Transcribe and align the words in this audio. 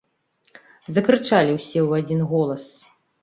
-закрычалi 0.95 1.51
ўсе 1.59 1.79
ў 1.87 1.89
адзiн 2.01 2.21
голас. 2.35 2.65